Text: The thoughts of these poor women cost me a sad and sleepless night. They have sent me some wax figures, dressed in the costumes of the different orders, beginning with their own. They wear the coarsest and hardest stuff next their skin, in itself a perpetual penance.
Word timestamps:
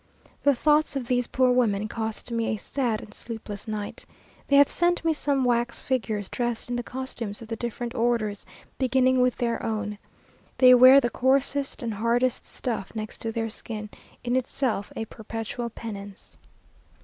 The 0.41 0.55
thoughts 0.55 0.95
of 0.95 1.05
these 1.05 1.27
poor 1.27 1.51
women 1.51 1.87
cost 1.87 2.31
me 2.31 2.47
a 2.47 2.57
sad 2.57 3.01
and 3.01 3.13
sleepless 3.13 3.67
night. 3.67 4.03
They 4.47 4.55
have 4.55 4.71
sent 4.71 5.05
me 5.05 5.13
some 5.13 5.43
wax 5.45 5.83
figures, 5.83 6.27
dressed 6.27 6.71
in 6.71 6.75
the 6.75 6.81
costumes 6.81 7.39
of 7.43 7.47
the 7.49 7.55
different 7.55 7.93
orders, 7.93 8.43
beginning 8.79 9.21
with 9.21 9.35
their 9.35 9.61
own. 9.63 9.99
They 10.57 10.73
wear 10.73 10.99
the 10.99 11.11
coarsest 11.11 11.83
and 11.83 11.93
hardest 11.93 12.47
stuff 12.47 12.91
next 12.95 13.19
their 13.31 13.49
skin, 13.51 13.91
in 14.23 14.35
itself 14.35 14.91
a 14.95 15.05
perpetual 15.05 15.69
penance. 15.69 16.39